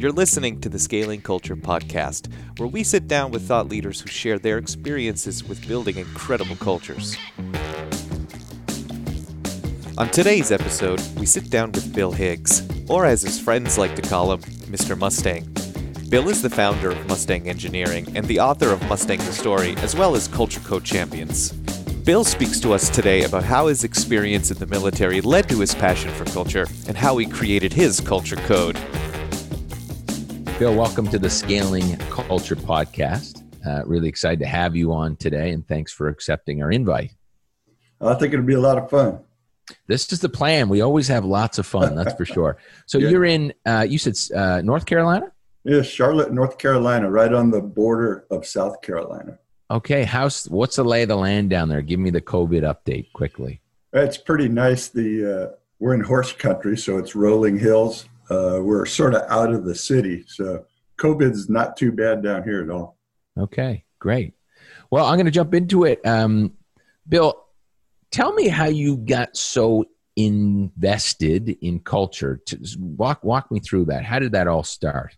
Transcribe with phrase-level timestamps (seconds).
[0.00, 4.08] You're listening to the Scaling Culture podcast, where we sit down with thought leaders who
[4.08, 7.18] share their experiences with building incredible cultures.
[9.98, 14.00] On today's episode, we sit down with Bill Higgs, or as his friends like to
[14.00, 14.40] call him,
[14.72, 14.96] Mr.
[14.96, 15.46] Mustang.
[16.08, 19.94] Bill is the founder of Mustang Engineering and the author of Mustang the Story, as
[19.94, 21.52] well as Culture Code Champions.
[22.06, 25.74] Bill speaks to us today about how his experience in the military led to his
[25.74, 28.78] passion for culture and how he created his culture code.
[30.60, 33.42] Bill, welcome to the Scaling Culture Podcast.
[33.66, 37.14] Uh, really excited to have you on today, and thanks for accepting our invite.
[37.98, 39.20] I think it'll be a lot of fun.
[39.86, 40.68] This is the plan.
[40.68, 42.58] We always have lots of fun, that's for sure.
[42.84, 43.08] So yeah.
[43.08, 45.32] you're in, uh, you said uh, North Carolina?
[45.64, 49.38] Yeah, Charlotte, North Carolina, right on the border of South Carolina.
[49.70, 51.80] Okay, how's what's the lay of the land down there?
[51.80, 53.62] Give me the COVID update quickly.
[53.94, 54.88] It's pretty nice.
[54.88, 58.09] The uh, we're in horse country, so it's rolling hills.
[58.30, 60.64] Uh, we're sort of out of the city, so
[60.98, 62.96] COVID's not too bad down here at all.
[63.36, 64.34] Okay, great.
[64.90, 66.04] Well, I'm going to jump into it.
[66.06, 66.54] Um,
[67.08, 67.44] Bill,
[68.10, 72.40] tell me how you got so invested in culture.
[72.78, 74.04] Walk walk me through that.
[74.04, 75.16] How did that all start?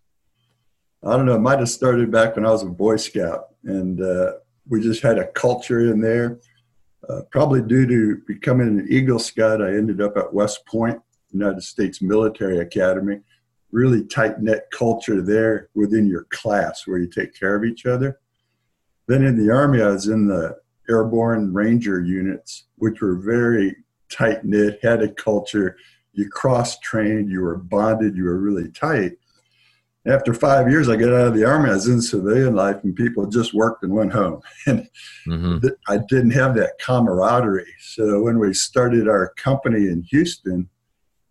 [1.04, 1.34] I don't know.
[1.34, 4.34] It might have started back when I was a Boy Scout, and uh,
[4.68, 6.38] we just had a culture in there.
[7.08, 11.00] Uh, probably due to becoming an Eagle Scout, I ended up at West Point,
[11.32, 13.20] United States Military Academy.
[13.70, 18.20] Really tight knit culture there within your class where you take care of each other.
[19.08, 23.76] Then in the Army, I was in the Airborne Ranger units, which were very
[24.10, 25.76] tight knit, had a culture.
[26.12, 29.12] You cross trained, you were bonded, you were really tight
[30.06, 31.70] after five years, I got out of the army.
[31.70, 34.40] I was in civilian life, and people just worked and went home.
[34.66, 34.88] And
[35.28, 35.66] mm-hmm.
[35.88, 37.72] I didn't have that camaraderie.
[37.80, 40.68] So when we started our company in Houston,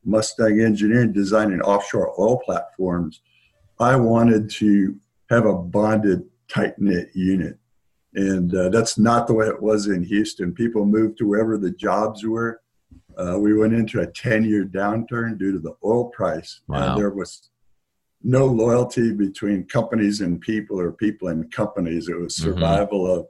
[0.03, 3.21] Mustang Engineering, designing offshore oil platforms,
[3.79, 4.95] I wanted to
[5.29, 7.57] have a bonded, tight knit unit.
[8.13, 10.53] And uh, that's not the way it was in Houston.
[10.53, 12.61] People moved to wherever the jobs were.
[13.17, 16.61] Uh, we went into a 10 year downturn due to the oil price.
[16.67, 16.89] Wow.
[16.89, 17.49] And there was
[18.23, 22.09] no loyalty between companies and people or people and companies.
[22.09, 22.51] It was mm-hmm.
[22.51, 23.19] survival mm-hmm.
[23.19, 23.27] of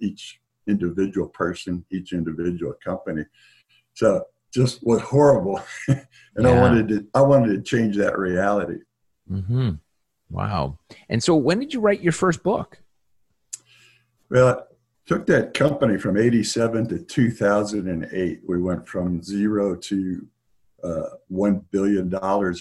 [0.00, 3.24] each individual person, each individual company.
[3.94, 5.60] So just was horrible.
[5.88, 6.06] and
[6.38, 6.48] yeah.
[6.48, 8.80] I wanted to I wanted to change that reality.
[9.30, 9.72] Mm-hmm.
[10.30, 10.78] Wow.
[11.08, 12.78] And so when did you write your first book?
[14.30, 14.66] Well,
[15.06, 18.40] took that company from 87 to 2008.
[18.46, 20.26] We went from zero to
[20.82, 22.12] uh, $1 billion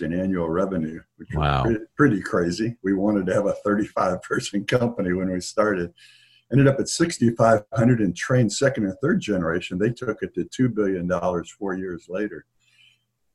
[0.02, 1.64] in annual revenue, which wow.
[1.64, 2.78] was pretty, pretty, crazy.
[2.84, 5.94] We wanted to have a 35 person company when we started.
[6.52, 9.78] Ended up at 6,500 and trained second and third generation.
[9.78, 11.10] They took it to $2 billion
[11.58, 12.46] four years later.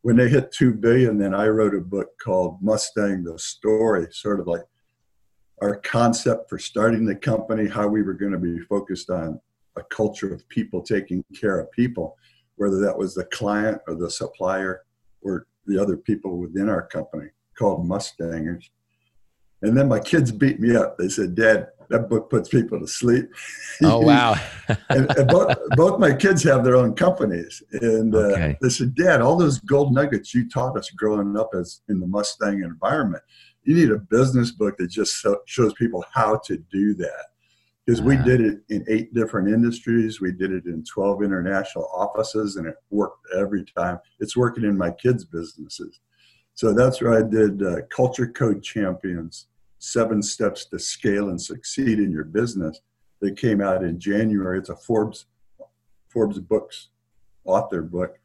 [0.02, 4.40] When they hit 2 billion, then I wrote a book called Mustang the Story, sort
[4.40, 4.62] of like
[5.62, 9.40] our concept for starting the company, how we were going to be focused on
[9.76, 12.16] a culture of people taking care of people
[12.56, 14.82] whether that was the client or the supplier
[15.22, 18.70] or the other people within our company called Mustangers.
[19.62, 20.98] And then my kids beat me up.
[20.98, 23.26] They said, Dad, that book puts people to sleep.
[23.82, 24.34] Oh, wow.
[24.90, 27.62] and, and both, both, my kids have their own companies.
[27.72, 28.58] And uh, okay.
[28.60, 32.06] they said, Dad, all those gold nuggets you taught us growing up as in the
[32.06, 33.22] Mustang environment,
[33.62, 37.26] you need a business book that just so, shows people how to do that
[37.86, 40.20] because we did it in eight different industries.
[40.20, 44.00] We did it in 12 international offices, and it worked every time.
[44.18, 46.00] It's working in my kids' businesses.
[46.56, 49.46] So that's where I did uh, Culture Code Champions
[49.78, 52.80] Seven Steps to Scale and Succeed in Your Business.
[53.20, 54.58] That came out in January.
[54.58, 55.26] It's a Forbes
[56.08, 56.88] Forbes Books
[57.44, 58.18] author book.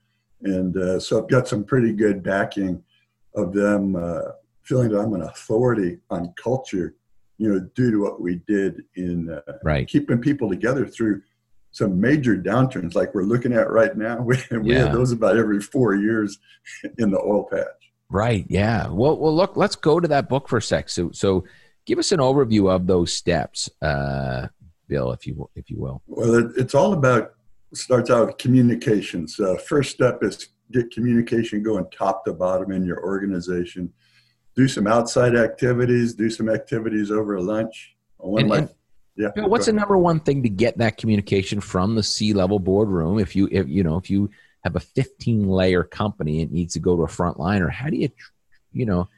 [0.44, 2.84] And uh, so I've got some pretty good backing
[3.36, 4.32] of them uh,
[4.64, 6.96] feeling that I'm an authority on culture
[7.38, 9.88] you know, due to what we did in uh, right.
[9.88, 11.22] keeping people together through
[11.72, 14.22] some major downturns like we're looking at right now.
[14.26, 14.86] We, we yeah.
[14.86, 16.38] have those about every four years
[16.98, 17.81] in the oil patch.
[18.12, 18.46] Right.
[18.50, 18.88] Yeah.
[18.90, 20.90] Well, well, look, let's go to that book for a sec.
[20.90, 21.46] So, so
[21.86, 24.48] give us an overview of those steps, uh,
[24.88, 26.02] Bill, if you if you will.
[26.08, 27.34] Well, it, it's all about
[27.74, 29.28] starts out with communication.
[29.28, 33.92] So, first step is get communication going top to bottom in your organization
[34.56, 37.96] do some outside activities, do some activities over lunch.
[38.18, 38.68] One and, my,
[39.16, 39.30] yeah.
[39.46, 43.20] What's the number one thing to get that communication from the C level boardroom?
[43.20, 44.30] If you, if you know, if you
[44.64, 47.90] have a 15 layer company, it needs to go to a front line, or how
[47.90, 48.10] do you,
[48.72, 49.10] you know,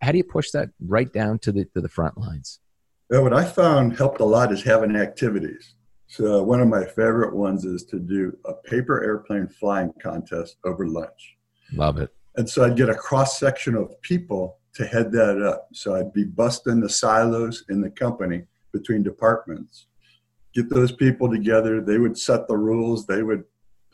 [0.00, 2.60] how do you push that right down to the to the front lines?
[3.08, 5.74] Well, what I found helped a lot is having activities.
[6.06, 10.86] So one of my favorite ones is to do a paper airplane flying contest over
[10.86, 11.36] lunch.
[11.72, 12.10] Love it.
[12.36, 15.68] And so I'd get a cross section of people to head that up.
[15.72, 19.86] So I'd be busting the silos in the company between departments,
[20.54, 21.80] get those people together.
[21.80, 23.44] They would set the rules, they would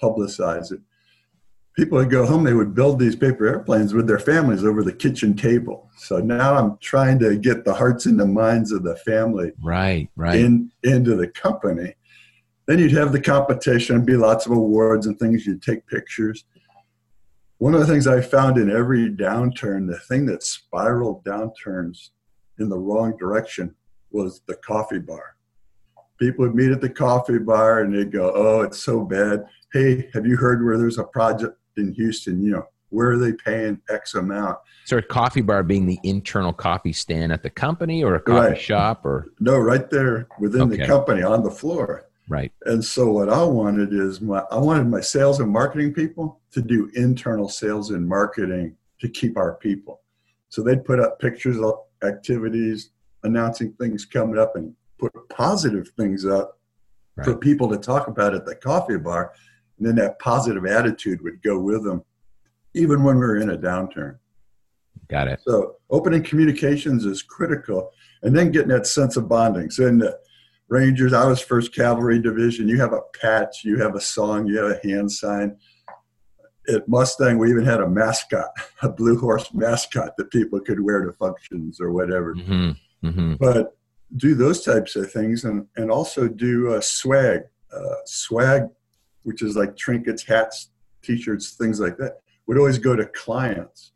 [0.02, 0.80] publicize it.
[1.76, 4.94] People would go home, they would build these paper airplanes with their families over the
[4.94, 5.90] kitchen table.
[5.98, 10.08] So now I'm trying to get the hearts and the minds of the family right,
[10.16, 10.40] right.
[10.40, 11.94] In, into the company.
[12.66, 15.46] Then you'd have the competition, be lots of awards and things.
[15.46, 16.44] You'd take pictures.
[17.58, 22.10] One of the things I found in every downturn, the thing that spiraled downturns
[22.58, 23.74] in the wrong direction
[24.10, 25.36] was the coffee bar.
[26.18, 29.44] People would meet at the coffee bar and they'd go, Oh, it's so bad.
[29.72, 32.42] Hey, have you heard where there's a project in Houston?
[32.42, 34.58] You know, where are they paying X amount?
[34.84, 38.50] So a coffee bar being the internal coffee stand at the company or a coffee
[38.50, 38.60] right.
[38.60, 40.76] shop or no, right there within okay.
[40.76, 42.06] the company on the floor.
[42.28, 42.52] Right.
[42.64, 46.60] And so what I wanted is my I wanted my sales and marketing people to
[46.60, 50.00] do internal sales and marketing to keep our people.
[50.48, 52.90] So they'd put up pictures of activities,
[53.22, 56.58] announcing things coming up and put positive things up
[57.16, 57.24] right.
[57.24, 59.32] for people to talk about at the coffee bar.
[59.78, 62.04] And then that positive attitude would go with them,
[62.74, 64.18] even when we were in a downturn.
[65.08, 65.40] Got it.
[65.46, 67.90] So opening communications is critical.
[68.22, 69.70] And then getting that sense of bonding.
[69.70, 70.18] So in the
[70.68, 72.68] Rangers, I was First Cavalry Division.
[72.68, 75.56] You have a patch, you have a song, you have a hand sign.
[76.68, 78.48] At Mustang, we even had a mascot,
[78.82, 82.34] a blue horse mascot that people could wear to functions or whatever.
[82.34, 83.06] Mm-hmm.
[83.06, 83.34] Mm-hmm.
[83.34, 83.76] But
[84.16, 87.42] do those types of things and, and also do uh, swag.
[87.72, 88.62] Uh, swag,
[89.26, 90.70] which is like trinkets, hats,
[91.02, 93.92] t shirts, things like that, would always go to clients.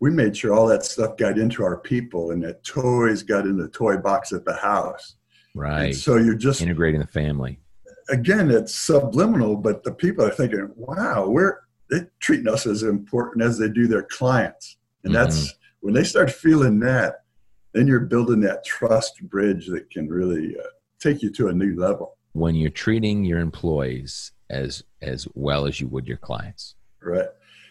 [0.00, 3.56] We made sure all that stuff got into our people and that toys got in
[3.56, 5.16] the toy box at the house
[5.54, 5.86] Right.
[5.86, 7.60] And so you're just integrating the family.
[8.08, 11.58] Again, it's subliminal, but the people are thinking, wow, we're
[11.88, 14.76] they're treating us as important as they do their clients.
[15.04, 15.24] And mm-hmm.
[15.24, 17.24] that's when they start feeling that,
[17.72, 20.62] then you're building that trust bridge that can really uh,
[21.00, 22.16] take you to a new level.
[22.32, 26.74] When you're treating your employees as as well as you would your clients.
[27.02, 27.28] Right.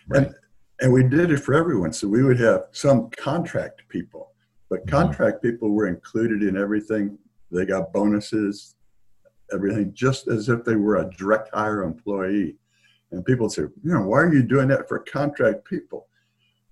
[0.07, 0.23] right.
[0.23, 0.35] And
[0.81, 1.91] and we did it for everyone.
[1.93, 4.31] So we would have some contract people,
[4.69, 4.95] but mm-hmm.
[4.95, 5.51] contract mm-hmm.
[5.51, 7.17] people were included in everything
[7.51, 8.75] they got bonuses,
[9.51, 12.55] everything, just as if they were a direct hire employee.
[13.11, 16.07] And people say, you know, why are you doing that for contract people?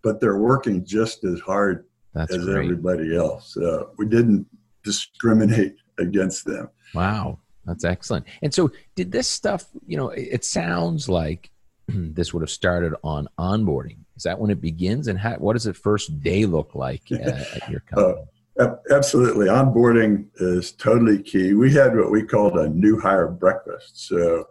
[0.03, 2.63] But they're working just as hard That's as great.
[2.63, 3.57] everybody else.
[3.57, 4.45] Uh, we didn't
[4.83, 6.69] discriminate against them.
[6.93, 7.39] Wow.
[7.67, 8.25] That's excellent.
[8.41, 11.51] And so, did this stuff, you know, it sounds like
[11.87, 13.97] this would have started on onboarding.
[14.15, 15.07] Is that when it begins?
[15.07, 17.21] And how, what does the first day look like at,
[17.61, 18.25] at your uh, company?
[18.59, 19.47] Uh, Absolutely.
[19.47, 21.53] Onboarding is totally key.
[21.53, 24.07] We had what we called a new hire breakfast.
[24.07, 24.47] So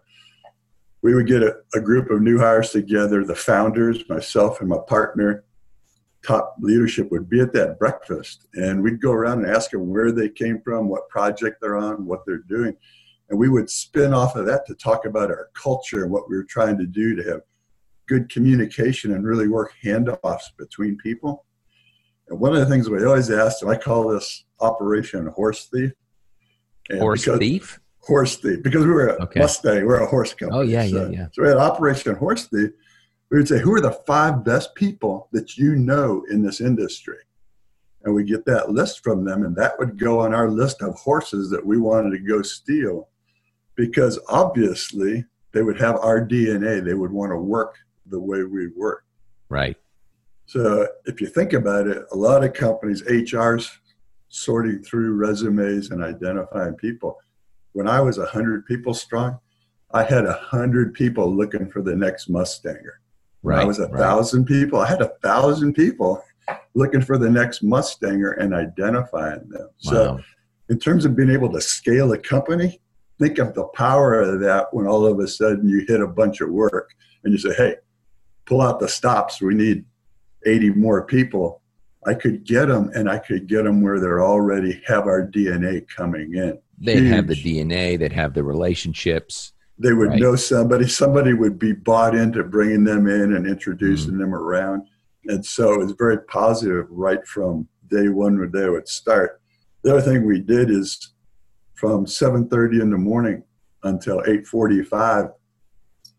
[1.02, 4.78] we would get a, a, group of new hires together, the founders, myself, and my
[4.86, 5.44] partner.
[6.24, 10.10] Top leadership would be at that breakfast, and we'd go around and ask them where
[10.10, 12.76] they came from, what project they're on, what they're doing.
[13.28, 16.36] And we would spin off of that to talk about our culture and what we
[16.36, 17.40] were trying to do to have
[18.06, 21.44] good communication and really work handoffs between people.
[22.28, 25.92] And one of the things we always asked, and I call this Operation Horse Thief.
[26.88, 27.80] And horse Thief?
[27.98, 29.40] Horse Thief, because we were a okay.
[29.40, 30.58] Mustang, we're a horse company.
[30.58, 31.26] Oh, yeah, so, yeah, yeah.
[31.32, 32.70] So we had Operation Horse Thief.
[33.30, 37.18] We would say, who are the five best people that you know in this industry?
[38.04, 40.94] And we get that list from them, and that would go on our list of
[40.94, 43.08] horses that we wanted to go steal
[43.76, 46.84] because obviously they would have our DNA.
[46.84, 49.04] They would want to work the way we work.
[49.48, 49.76] Right.
[50.46, 53.70] So if you think about it, a lot of companies, HR's
[54.28, 57.18] sorting through resumes and identifying people.
[57.72, 59.38] When I was 100 people strong,
[59.92, 62.98] I had 100 people looking for the next Mustanger.
[63.42, 64.00] When right, I was a right.
[64.00, 66.22] thousand people, I had a thousand people
[66.74, 69.68] looking for the next Mustanger and identifying them.
[69.84, 69.92] Wow.
[69.92, 70.20] So
[70.68, 72.80] in terms of being able to scale a company,
[73.18, 76.40] think of the power of that when all of a sudden you hit a bunch
[76.40, 76.90] of work
[77.24, 77.76] and you say, hey,
[78.44, 79.40] pull out the stops.
[79.40, 79.84] We need
[80.46, 81.60] 80 more people,
[82.06, 85.86] I could get them and I could get them where they're already have our DNA
[85.88, 86.58] coming in.
[86.78, 87.12] They'd Huge.
[87.12, 89.52] have the DNA, they'd have the relationships.
[89.78, 90.20] They would right?
[90.20, 94.20] know somebody, somebody would be bought into bringing them in and introducing mm-hmm.
[94.20, 94.86] them around.
[95.26, 99.40] And so it was very positive right from day one when they would start.
[99.82, 101.12] The other thing we did is
[101.76, 103.42] from 7.30 in the morning
[103.84, 105.32] until 8.45,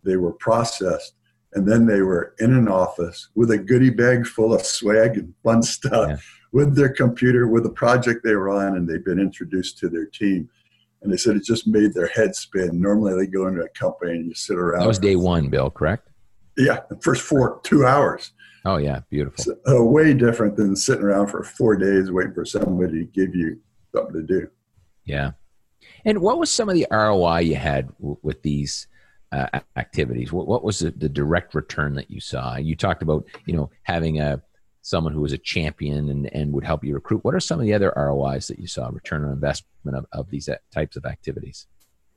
[0.04, 1.14] they were processed
[1.54, 5.34] and then they were in an office with a goodie bag full of swag and
[5.44, 6.18] fun stuff yeah.
[6.52, 10.06] with their computer with the project they were on and they've been introduced to their
[10.06, 10.50] team
[11.02, 14.12] and they said it just made their head spin normally they go into a company
[14.12, 16.10] and you sit around that was day one bill correct
[16.58, 18.32] Yeah, the first four two hours.
[18.66, 19.44] Oh yeah, beautiful.
[19.44, 23.36] So, uh, way different than sitting around for four days waiting for somebody to give
[23.36, 23.60] you
[23.96, 24.48] something to do.
[25.06, 25.32] Yeah.
[26.08, 28.88] And what was some of the ROI you had w- with these
[29.34, 30.32] uh, activities?
[30.32, 32.56] What, what was the, the, direct return that you saw?
[32.56, 34.42] You talked about, you know, having a
[34.82, 37.26] someone who was a champion and, and would help you recruit.
[37.26, 40.30] What are some of the other ROIs that you saw, return on investment of, of
[40.30, 41.68] these types of activities?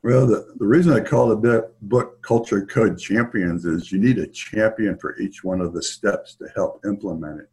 [0.04, 4.26] Well, the, the reason I call the book Culture Code Champions is you need a
[4.28, 7.50] champion for each one of the steps to help implement it.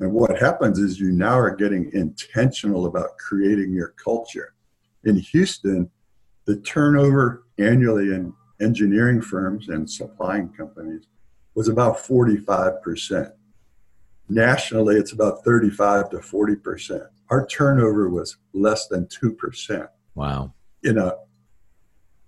[0.00, 4.53] And what happens is you now are getting intentional about creating your culture.
[5.04, 5.90] In Houston,
[6.46, 11.06] the turnover annually in engineering firms and supplying companies
[11.54, 13.32] was about 45%.
[14.28, 17.06] Nationally, it's about 35 to 40%.
[17.30, 19.88] Our turnover was less than 2%.
[20.14, 20.52] Wow.
[20.82, 21.14] In a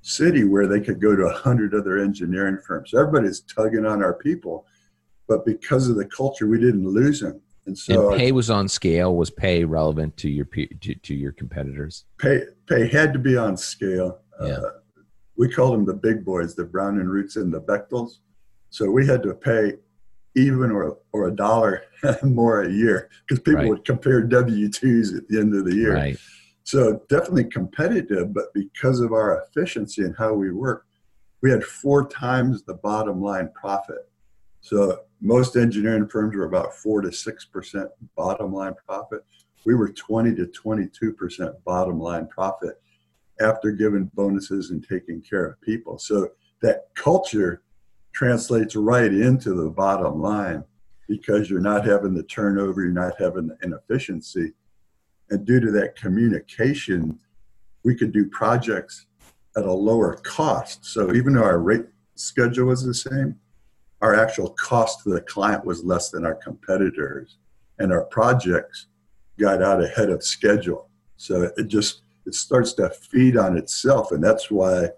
[0.02, 2.94] city where they could go to 100 other engineering firms.
[2.94, 4.66] Everybody's tugging on our people,
[5.26, 7.40] but because of the culture, we didn't lose them.
[7.66, 9.14] And so and pay was on scale.
[9.14, 12.04] Was pay relevant to your to, to your competitors?
[12.18, 14.20] Pay pay had to be on scale.
[14.40, 14.54] Yeah.
[14.54, 14.70] Uh,
[15.36, 18.18] we called them the big boys, the Brown and Roots and the Bechtels.
[18.70, 19.74] So we had to pay
[20.34, 21.84] even or, or a dollar
[22.22, 23.68] more a year because people right.
[23.68, 25.94] would compare W-2s at the end of the year.
[25.94, 26.18] Right.
[26.64, 30.84] So definitely competitive, but because of our efficiency and how we work,
[31.40, 34.10] we had four times the bottom line profit.
[34.60, 39.24] So most engineering firms were about four to six percent bottom line profit.
[39.64, 42.80] We were 20 to 22 percent bottom line profit
[43.40, 45.98] after giving bonuses and taking care of people.
[45.98, 46.30] So
[46.62, 47.62] that culture
[48.12, 50.64] translates right into the bottom line
[51.08, 54.52] because you're not having the turnover, you're not having the inefficiency.
[55.30, 57.18] And due to that communication,
[57.84, 59.06] we could do projects
[59.56, 60.84] at a lower cost.
[60.84, 63.38] So even though our rate schedule was the same,
[64.00, 67.38] our actual cost to the client was less than our competitors.
[67.78, 68.86] And our projects
[69.38, 70.88] got out ahead of schedule.
[71.16, 74.12] So it just it starts to feed on itself.
[74.12, 74.88] And that's why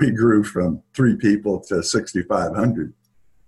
[0.00, 2.92] we grew from three people to 6,500.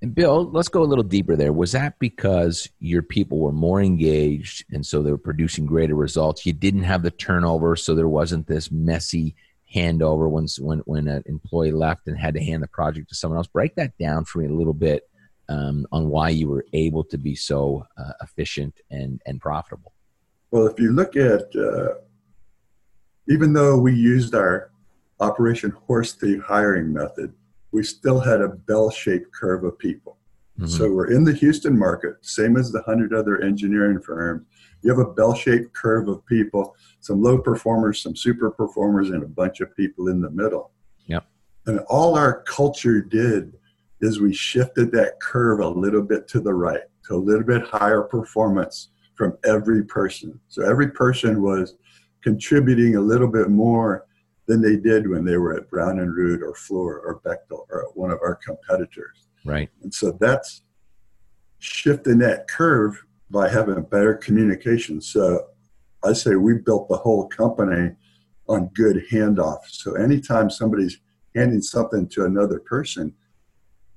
[0.01, 1.53] And Bill, let's go a little deeper there.
[1.53, 6.47] Was that because your people were more engaged and so they were producing greater results?
[6.47, 9.35] You didn't have the turnover, so there wasn't this messy
[9.75, 13.37] handover when when when an employee left and had to hand the project to someone
[13.37, 13.47] else.
[13.47, 15.09] Break that down for me a little bit
[15.49, 19.93] um, on why you were able to be so uh, efficient and and profitable.
[20.51, 21.95] Well, if you look at uh,
[23.29, 24.71] even though we used our
[25.21, 27.35] Operation Horse Thief hiring method,
[27.73, 30.17] we still had a bell-shaped curve of people.
[30.59, 30.69] Mm-hmm.
[30.69, 34.47] So we're in the Houston market, same as the hundred other engineering firms.
[34.83, 39.29] You have a bell-shaped curve of people, some low performers, some super performers, and a
[39.29, 40.71] bunch of people in the middle.
[41.07, 41.27] Yep.
[41.67, 43.55] And all our culture did
[44.01, 47.67] is we shifted that curve a little bit to the right, to a little bit
[47.67, 50.39] higher performance from every person.
[50.47, 51.75] So every person was
[52.23, 54.07] contributing a little bit more
[54.47, 57.91] than they did when they were at Brown and Root or Fluor or Bechtel or
[57.95, 59.27] one of our competitors.
[59.45, 59.69] Right.
[59.83, 60.63] And so that's
[61.59, 65.01] shifting that curve by having better communication.
[65.01, 65.47] So
[66.05, 67.93] I say we built the whole company
[68.49, 69.61] on good handoff.
[69.69, 70.99] So anytime somebody's
[71.35, 73.15] handing something to another person,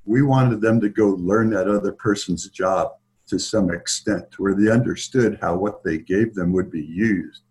[0.06, 2.92] we wanted them to go learn that other person's job
[3.28, 7.44] to some extent where they understood how what they gave them would be used.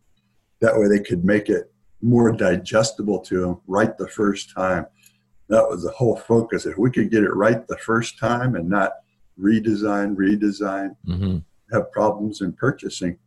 [0.61, 1.73] That way they could make it
[2.03, 4.87] more digestible to them right the first time.
[5.49, 6.67] That was the whole focus.
[6.67, 8.93] If we could get it right the first time and not
[9.41, 11.39] redesign, redesign, mm-hmm.
[11.73, 13.19] Have problems in purchasing,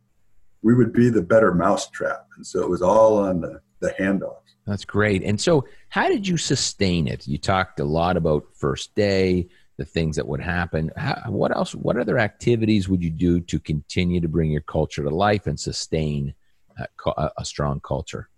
[0.62, 2.26] we would be the better mousetrap.
[2.36, 4.40] And so it was all on the, the handoffs.
[4.66, 5.22] That's great.
[5.22, 7.26] And so, how did you sustain it?
[7.26, 10.90] You talked a lot about first day, the things that would happen.
[10.96, 11.74] How, what else?
[11.74, 15.60] What other activities would you do to continue to bring your culture to life and
[15.60, 16.34] sustain
[16.78, 18.28] a, a strong culture?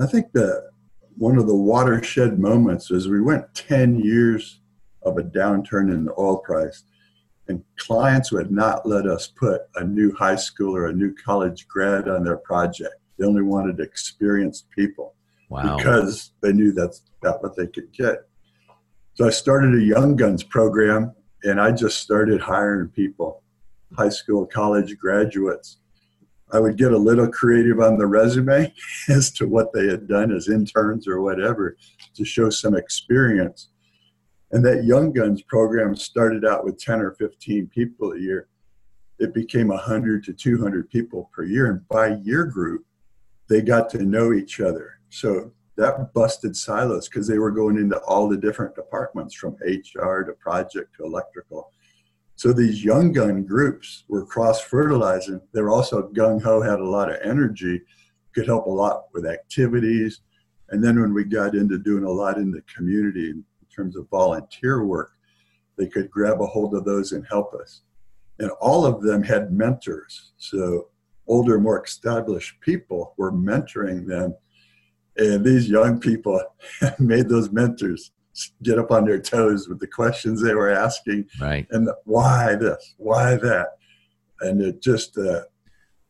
[0.00, 0.70] I think that
[1.16, 4.60] one of the watershed moments is we went 10 years
[5.02, 6.84] of a downturn in the oil price,
[7.48, 11.68] and clients would not let us put a new high school or a new college
[11.68, 12.94] grad on their project.
[13.18, 15.14] They only wanted experienced people
[15.48, 15.76] wow.
[15.76, 18.28] because they knew that's about what they could get.
[19.14, 23.42] So I started a Young Guns program, and I just started hiring people,
[23.96, 25.78] high school, college graduates
[26.52, 28.72] I would get a little creative on the resume
[29.08, 31.76] as to what they had done as interns or whatever
[32.14, 33.68] to show some experience.
[34.52, 38.48] And that Young Guns program started out with 10 or 15 people a year.
[39.18, 41.70] It became 100 to 200 people per year.
[41.70, 42.84] And by year group,
[43.48, 45.00] they got to know each other.
[45.10, 50.22] So that busted silos because they were going into all the different departments from hr
[50.22, 51.70] to project to electrical
[52.34, 57.18] so these young gun groups were cross fertilizing they're also gung-ho had a lot of
[57.22, 57.80] energy
[58.34, 60.20] could help a lot with activities
[60.70, 63.34] and then when we got into doing a lot in the community
[63.76, 65.12] terms of volunteer work
[65.76, 67.82] they could grab a hold of those and help us.
[68.38, 70.32] And all of them had mentors.
[70.36, 70.88] So
[71.26, 74.34] older more established people were mentoring them.
[75.16, 76.40] And these young people
[76.98, 78.12] made those mentors
[78.62, 81.66] get up on their toes with the questions they were asking right.
[81.70, 82.94] and the, why this?
[82.98, 83.78] Why that?
[84.40, 85.42] And it just uh,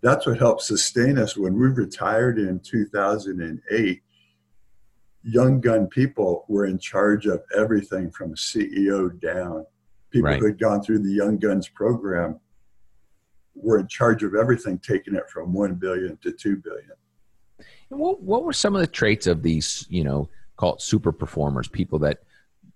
[0.03, 4.03] that's what helped sustain us when we retired in 2008
[5.29, 9.65] young gun people were in charge of everything from ceo down
[10.11, 10.39] people right.
[10.39, 12.39] who had gone through the young guns program
[13.55, 16.93] were in charge of everything taking it from 1 billion to 2 billion
[17.89, 21.99] what, what were some of the traits of these, you know, called super performers, people
[22.01, 22.19] that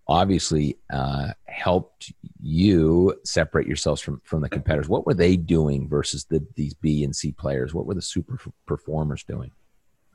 [0.06, 4.88] obviously uh, helped you separate yourselves from, from the competitors?
[4.88, 7.74] What were they doing versus the, these B and C players?
[7.74, 9.50] What were the super performers doing?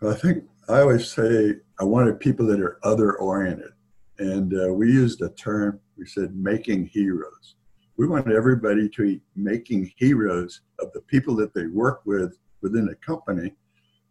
[0.01, 3.71] I think I always say I wanted people that are other oriented.
[4.17, 7.55] And uh, we used a term, we said making heroes.
[7.97, 12.85] We wanted everybody to be making heroes of the people that they work with within
[12.85, 13.53] the company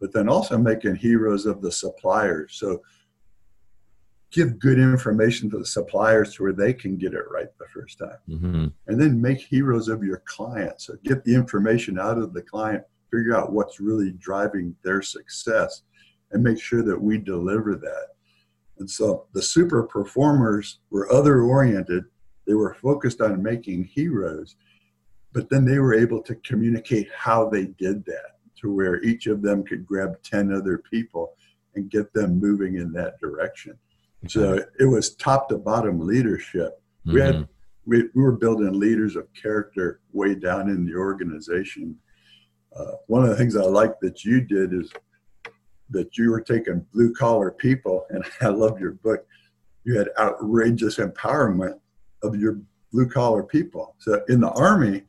[0.04, 2.56] but then also making heroes of the suppliers.
[2.56, 2.82] So
[4.30, 7.98] give good information to the suppliers to where they can get it right the first
[7.98, 8.18] time.
[8.28, 8.66] Mm-hmm.
[8.86, 10.88] And then make heroes of your clients.
[10.88, 15.84] So get the information out of the client, figure out what's really driving their success,
[16.32, 18.08] and make sure that we deliver that.
[18.78, 22.04] And so the super performers were other oriented.
[22.46, 24.56] They were focused on making heroes,
[25.32, 29.42] but then they were able to communicate how they did that to where each of
[29.42, 31.34] them could grab 10 other people
[31.74, 33.78] and get them moving in that direction.
[34.28, 36.80] So it was top to bottom leadership.
[37.06, 37.14] Mm-hmm.
[37.14, 37.48] We had
[37.86, 41.96] we, we were building leaders of character way down in the organization.
[42.74, 44.90] Uh, one of the things I like that you did is
[45.90, 49.26] that you were taking blue collar people, and I love your book.
[49.84, 51.78] You had outrageous empowerment
[52.22, 52.60] of your
[52.92, 53.94] blue collar people.
[53.98, 55.02] So in the Army,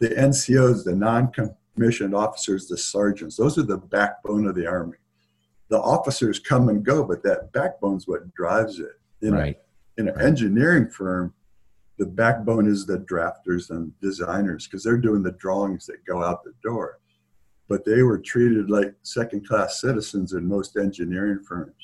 [0.00, 1.32] the NCOs, the non
[1.74, 3.36] commissioned officers, the sergeants.
[3.36, 4.98] Those are the backbone of the Army.
[5.68, 8.92] The officers come and go, but that backbone's what drives it.
[9.20, 9.56] In, right.
[9.96, 10.24] a, in an right.
[10.24, 11.34] engineering firm,
[11.98, 16.44] the backbone is the drafters and designers because they're doing the drawings that go out
[16.44, 17.00] the door.
[17.68, 21.74] But they were treated like second class citizens in most engineering firms.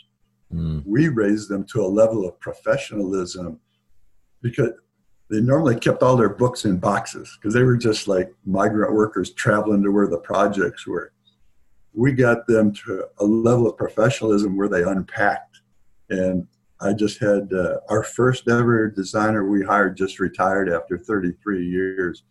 [0.53, 0.83] Mm.
[0.87, 3.61] We raised them to a level of professionalism
[4.41, 4.73] because
[5.31, 9.33] they normally kept all their books in boxes because they were just like migrant workers
[9.33, 11.13] traveling to where the projects were.
[11.93, 15.61] We got them to a level of professionalism where they unpacked.
[16.11, 16.47] And
[16.81, 22.25] I just had uh, our first ever designer we hired just retired after 33 years.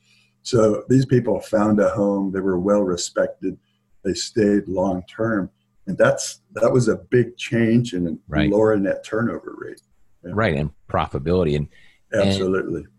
[0.43, 3.58] So these people found a home, they were well respected,
[4.03, 5.49] they stayed long term.
[5.88, 8.49] And that's that was a big change in right.
[8.49, 9.82] lowering that turnover rate.
[10.23, 10.32] Yeah.
[10.34, 11.56] Right, and profitability.
[11.56, 11.67] And
[12.13, 12.82] Absolutely.
[12.82, 12.89] And,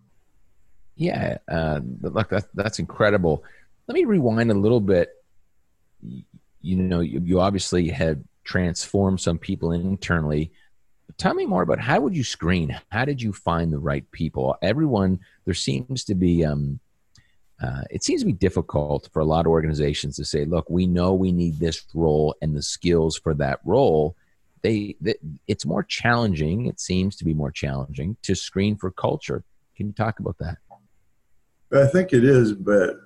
[0.96, 3.44] yeah, uh, look, that, that's incredible.
[3.88, 5.10] Let me rewind a little bit.
[6.60, 10.52] You know, you, you obviously had transformed some people internally.
[11.16, 12.78] Tell me more about how would you screen?
[12.90, 14.56] How did you find the right people?
[14.62, 16.80] Everyone, there seems to be, um,
[17.62, 20.86] uh, it seems to be difficult for a lot of organizations to say, look, we
[20.86, 24.16] know we need this role and the skills for that role.
[24.62, 25.14] They, they,
[25.46, 29.44] it's more challenging it seems to be more challenging to screen for culture.
[29.76, 30.58] Can you talk about that?
[31.72, 32.96] I think it is but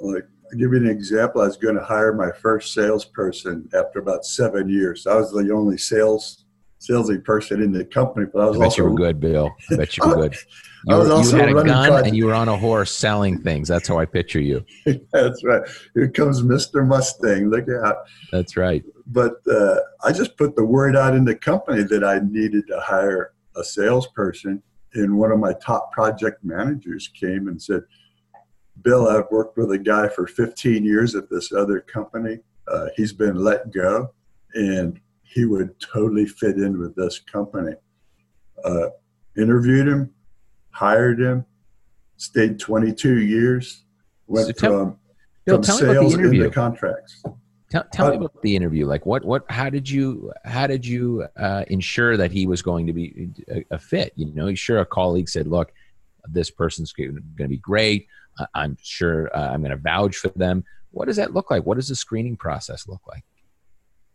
[0.00, 1.42] like I'll give you an example.
[1.42, 5.06] I was going to hire my first salesperson after about seven years.
[5.06, 6.44] I was the only sales
[6.80, 9.50] salesy person in the company but i was I bet also you were good bill.
[9.70, 10.36] I bet you were good.
[10.86, 13.68] You, were, you had a gun and you were on a horse selling things.
[13.68, 14.64] That's how i picture you.
[15.12, 15.60] That's right.
[15.92, 17.50] Here comes mr mustang.
[17.50, 17.96] Look out.
[18.32, 18.82] That's right.
[19.06, 22.80] But uh, I just put the word out in the company that I needed to
[22.80, 24.62] hire a salesperson.
[24.94, 27.82] And one of my top project managers came and said,
[28.82, 32.38] Bill, I've worked with a guy for 15 years at this other company.
[32.66, 34.14] Uh, he's been let go,
[34.54, 37.72] and he would totally fit in with this company.
[38.64, 38.88] Uh,
[39.36, 40.10] interviewed him,
[40.70, 41.44] hired him,
[42.16, 43.84] stayed 22 years,
[44.26, 44.98] went so tell, from,
[45.46, 47.22] Bill, from sales into contracts.
[47.70, 48.86] Tell, tell uh, me about the interview.
[48.86, 52.88] Like, what, what, how did you, how did you uh, ensure that he was going
[52.88, 54.12] to be a, a, fit?
[54.16, 55.72] You know, sure a colleague said, "Look,
[56.28, 58.08] this person's going to be great.
[58.38, 61.64] Uh, I'm sure uh, I'm going to vouch for them." What does that look like?
[61.64, 63.22] What does the screening process look like?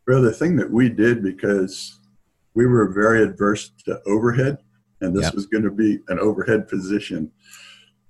[0.08, 2.00] Well, the thing that we did because
[2.54, 4.58] we were very adverse to overhead,
[5.02, 5.36] and this yep.
[5.36, 7.32] was going to be an overhead position.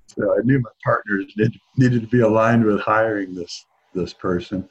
[0.07, 4.67] So I knew my partners did, needed to be aligned with hiring this this person.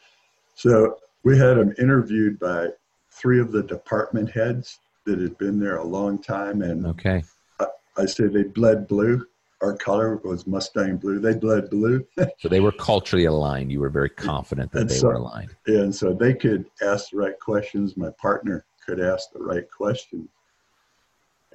[0.55, 2.69] So we had them interviewed by
[3.11, 7.23] three of the department heads that had been there a long time, and okay,
[7.59, 9.27] I, I say they bled blue.
[9.65, 11.21] Our color was Mustang blue.
[11.21, 12.07] They bled blue.
[12.39, 13.73] so they were culturally aligned.
[13.73, 15.57] You were very confident that and they so, were aligned.
[15.67, 17.97] And so they could ask the right questions.
[17.97, 20.29] My partner could ask the right questions.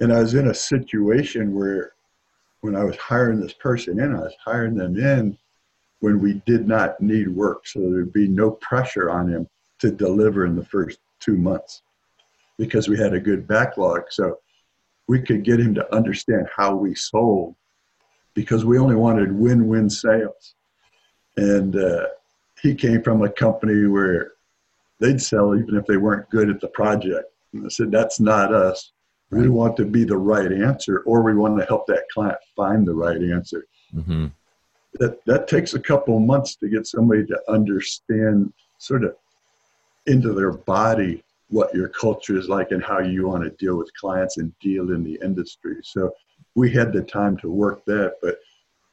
[0.00, 1.92] And I was in a situation where
[2.62, 5.38] when I was hiring this person in, I was hiring them in
[6.00, 7.64] when we did not need work.
[7.68, 11.82] So there'd be no pressure on him to deliver in the first two months
[12.58, 14.10] because we had a good backlog.
[14.10, 14.38] So
[15.06, 17.54] we could get him to understand how we sold
[18.34, 20.54] because we only wanted win win sales.
[21.36, 22.06] And uh,
[22.62, 24.32] he came from a company where
[24.98, 27.32] they'd sell even if they weren't good at the project.
[27.52, 28.92] And I said, That's not us.
[29.30, 32.84] We want to be the right answer, or we want to help that client find
[32.84, 33.64] the right answer.
[33.94, 34.26] Mm-hmm.
[34.94, 39.14] That that takes a couple months to get somebody to understand, sort of,
[40.06, 43.92] into their body what your culture is like and how you want to deal with
[43.94, 45.76] clients and deal in the industry.
[45.82, 46.12] So
[46.60, 48.38] we had the time to work that, but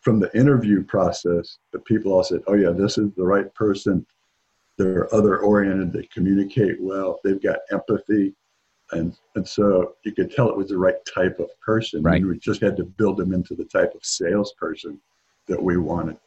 [0.02, 4.06] from the interview process, the people all said, "Oh yeah, this is the right person.
[4.78, 5.92] They're other oriented.
[5.92, 7.20] They communicate well.
[7.24, 8.34] They've got empathy."
[8.92, 12.02] and and so you could tell it was the right type of person.
[12.02, 12.24] Right.
[12.24, 15.00] We just had to build them into the type of salesperson
[15.48, 16.18] that we wanted.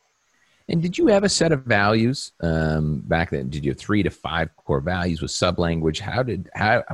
[0.68, 3.48] And did you have a set of values um, back then?
[3.48, 6.00] Did you have three to five core values with sub language?
[6.00, 6.84] How did how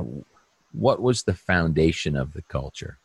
[0.71, 2.97] what was the foundation of the culture?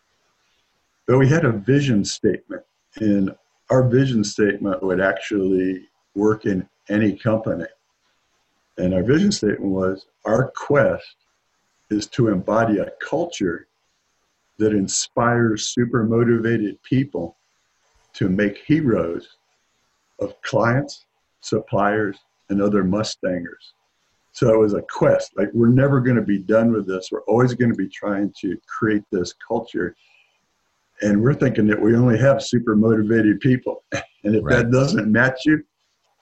[1.07, 2.62] But we had a vision statement,
[2.97, 3.35] and
[3.71, 7.67] our vision statement would actually work in any company.
[8.79, 11.17] And our vision statement was our quest
[11.91, 13.67] is to embody a culture
[14.59, 17.37] that inspires super motivated people
[18.15, 19.37] to make heroes
[20.21, 21.05] of clients,
[21.41, 23.73] suppliers, and other Mustangers.
[24.33, 25.37] So it was a quest.
[25.37, 27.11] Like we're never going to be done with this.
[27.11, 29.95] We're always going to be trying to create this culture.
[31.03, 33.85] And we're thinking that we only have super motivated people.
[34.25, 34.59] And if right.
[34.59, 35.65] that doesn't match you,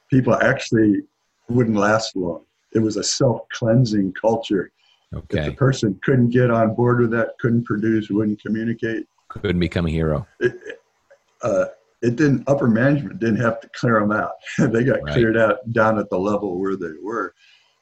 [0.09, 1.03] people actually
[1.51, 2.47] wouldn't last long.
[2.73, 4.73] It was a self cleansing culture
[5.15, 5.41] Okay.
[5.41, 9.87] If the person couldn't get on board with that, couldn't produce, wouldn't communicate, couldn't become
[9.87, 10.27] a hero.
[10.39, 10.55] It,
[11.43, 11.67] uh,
[12.01, 12.49] it didn't.
[12.49, 14.33] Upper management didn't have to clear them out.
[14.59, 15.13] they got right.
[15.13, 17.35] cleared out down at the level where they were.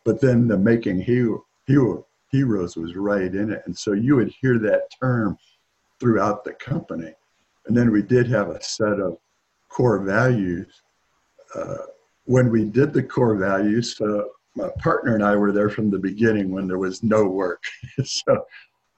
[0.05, 4.33] But then the making hero, hero heroes was right in it, and so you would
[4.41, 5.37] hear that term
[6.01, 7.13] throughout the company.
[7.67, 9.19] And then we did have a set of
[9.69, 10.83] core values.
[11.55, 11.77] Uh,
[12.25, 15.99] when we did the core values, so my partner and I were there from the
[15.99, 17.63] beginning when there was no work.
[18.05, 18.45] so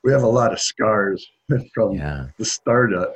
[0.03, 1.27] we have a lot of scars
[1.75, 2.27] from yeah.
[2.39, 3.15] the startup.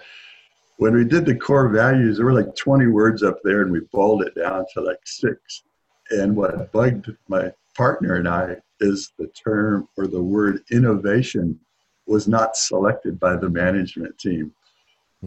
[0.76, 3.80] When we did the core values, there were like 20 words up there, and we
[3.92, 5.62] boiled it down to like six.
[6.10, 11.58] And what bugged my partner and I is the term or the word innovation
[12.06, 14.52] was not selected by the management team.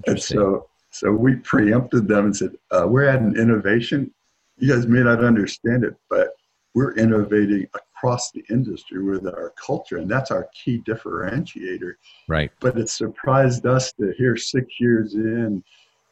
[0.05, 4.13] And so, so we preempted them and said, uh, "We're at an innovation.
[4.57, 6.29] You guys may not understand it, but
[6.73, 11.93] we're innovating across the industry with our culture, and that's our key differentiator.
[12.27, 12.51] Right.
[12.59, 15.63] But it surprised us to hear six years in,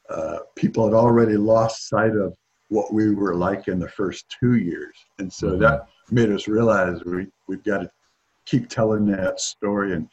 [0.10, 2.36] uh, people had already lost sight of
[2.70, 5.62] what we were like in the first two years, and so mm-hmm.
[5.62, 7.92] that made us realize we we've got to
[8.46, 10.08] keep telling that story and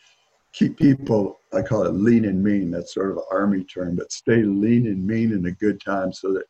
[0.53, 1.39] keep people.
[1.53, 2.71] I call it lean and mean.
[2.71, 6.13] That's sort of an army term, but stay lean and mean in a good time,
[6.13, 6.45] so that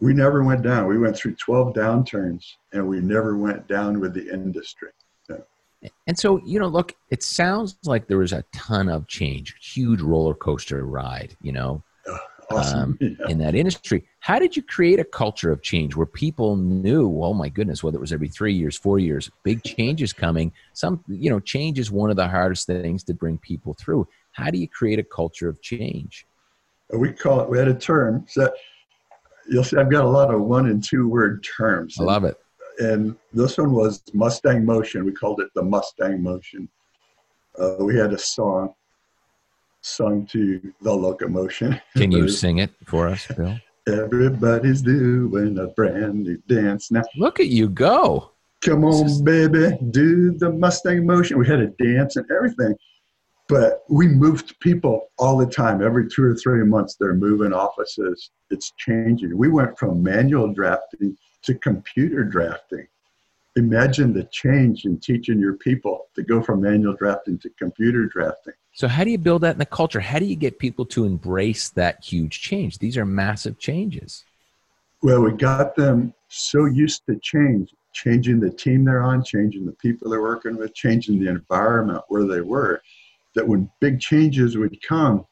[0.00, 0.86] we never went down.
[0.86, 4.90] We went through 12 downturns and we never went down with the industry.
[5.26, 5.44] So.
[6.06, 10.00] And so, you know, look, it sounds like there was a ton of change, huge
[10.00, 11.82] roller coaster ride, you know,
[12.50, 12.80] awesome.
[12.80, 13.28] um, yeah.
[13.28, 14.06] in that industry.
[14.20, 17.96] How did you create a culture of change where people knew, oh my goodness, whether
[17.96, 20.52] it was every three years, four years, big changes coming?
[20.74, 24.06] Some, you know, change is one of the hardest things to bring people through.
[24.32, 26.26] How do you create a culture of change?
[26.92, 28.26] We call it, we had a term.
[28.28, 28.52] So
[29.48, 31.96] you'll see I've got a lot of one and two word terms.
[31.98, 32.36] I love it.
[32.78, 35.06] And this one was Mustang Motion.
[35.06, 36.68] We called it the Mustang Motion.
[37.58, 38.74] Uh, we had a song
[39.80, 41.80] sung to the locomotion.
[41.96, 43.58] Can you sing it for us, Bill?
[43.90, 47.02] Everybody's doing a brand new dance now.
[47.16, 48.30] Look at you go.
[48.62, 51.38] Come on, baby, do the Mustang motion.
[51.38, 52.74] We had a dance and everything.
[53.48, 55.82] But we moved people all the time.
[55.82, 58.30] Every two or three months, they're moving offices.
[58.50, 59.36] It's changing.
[59.36, 62.86] We went from manual drafting to computer drafting.
[63.56, 68.54] Imagine the change in teaching your people to go from manual drafting to computer drafting.
[68.72, 70.00] So, how do you build that in the culture?
[70.00, 72.78] How do you get people to embrace that huge change?
[72.78, 74.24] These are massive changes.
[75.02, 79.72] Well, we got them so used to change, changing the team they're on, changing the
[79.72, 82.80] people they're working with, changing the environment where they were,
[83.34, 85.26] that when big changes would come,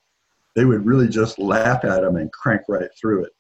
[0.57, 3.33] they would really just laugh at them and crank right through it.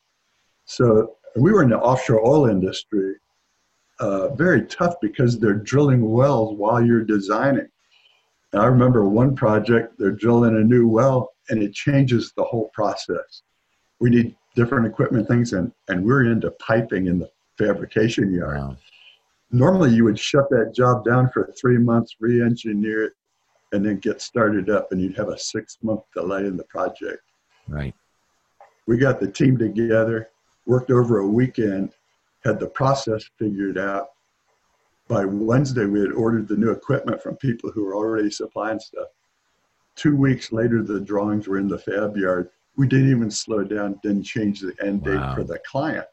[0.66, 3.14] So we were in the offshore oil industry,
[4.00, 7.68] uh, very tough because they're drilling wells while you're designing.
[8.52, 12.70] And I remember one project, they're drilling a new well and it changes the whole
[12.72, 13.42] process.
[14.00, 18.58] We need different equipment things and, and we're into piping in the fabrication yard.
[18.58, 18.76] Wow.
[19.50, 23.12] Normally you would shut that job down for three months, re-engineer it,
[23.72, 27.22] and then get started up and you'd have a six month delay in the project.
[27.66, 27.94] Right.
[28.86, 30.30] We got the team together,
[30.66, 31.92] worked over a weekend,
[32.44, 34.08] had the process figured out.
[35.08, 39.08] By Wednesday, we had ordered the new equipment from people who were already supplying stuff.
[39.96, 43.98] Two weeks later, the drawings were in the fab yard we didn't even slow down,
[44.02, 45.34] didn't change the end date wow.
[45.34, 46.06] for the client.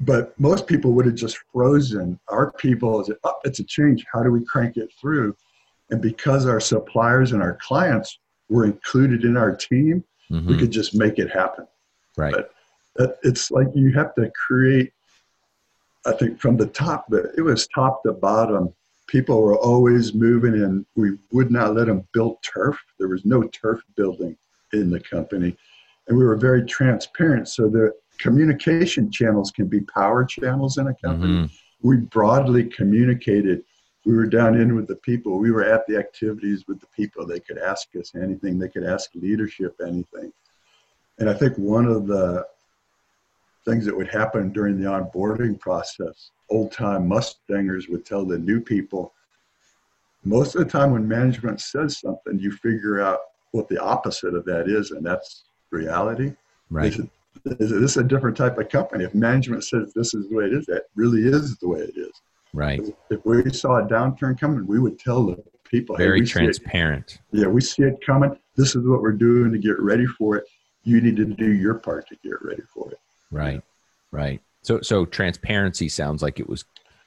[0.00, 2.18] But most people would have just frozen.
[2.28, 4.04] Our people said, oh, it's a change.
[4.12, 5.34] How do we crank it through?
[5.90, 8.18] And because our suppliers and our clients
[8.50, 10.48] were included in our team, mm-hmm.
[10.48, 11.66] we could just make it happen.
[12.16, 12.34] Right.
[12.96, 14.92] But it's like you have to create,
[16.06, 18.72] I think from the top, it was top to bottom.
[19.08, 22.78] People were always moving and we would not let them build turf.
[22.98, 24.36] There was no turf building
[24.72, 25.56] in the company.
[26.08, 30.94] And we were very transparent so the communication channels can be power channels in a
[30.94, 31.32] company.
[31.32, 31.88] Mm-hmm.
[31.88, 33.64] We broadly communicated.
[34.04, 35.38] We were down in with the people.
[35.38, 37.26] We were at the activities with the people.
[37.26, 38.58] They could ask us anything.
[38.58, 40.32] They could ask leadership anything.
[41.18, 42.46] And I think one of the
[43.66, 48.60] things that would happen during the onboarding process, old time Mustangers would tell the new
[48.60, 49.12] people,
[50.24, 53.18] most of the time when management says something, you figure out
[53.52, 56.32] what the opposite of that is, and that's reality.
[56.70, 56.92] Right.
[56.92, 57.10] Is, it,
[57.60, 59.04] is this is a different type of company?
[59.04, 61.96] If management says this is the way it is, that really is the way it
[61.96, 62.12] is.
[62.52, 62.80] Right.
[63.10, 65.96] If we saw a downturn coming, we would tell the people.
[65.96, 67.18] Very hey, transparent.
[67.32, 68.36] Yeah, we see it coming.
[68.56, 70.44] This is what we're doing to get ready for it.
[70.84, 72.95] You need to do your part to get ready for it.
[73.30, 73.62] Right.
[74.12, 74.40] Right.
[74.62, 76.64] So, so transparency sounds like it was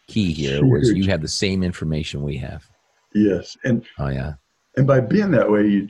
[0.10, 0.66] key here.
[0.66, 2.70] Was you have the same information we have.
[3.14, 4.34] Yes, and oh yeah,
[4.76, 5.90] and by being that way, you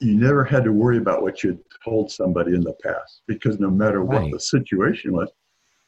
[0.00, 3.60] you never had to worry about what you had told somebody in the past because
[3.60, 4.32] no matter what right.
[4.32, 5.30] the situation was,